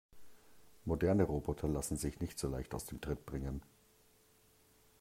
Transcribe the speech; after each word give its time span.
Moderne 0.83 1.21
Roboter 1.21 1.67
lassen 1.67 1.95
sich 1.95 2.19
nicht 2.21 2.39
so 2.39 2.47
leicht 2.47 2.73
aus 2.73 2.87
dem 2.87 2.99
Tritt 3.01 3.23
bringen. 3.23 3.61